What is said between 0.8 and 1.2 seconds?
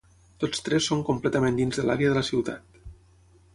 són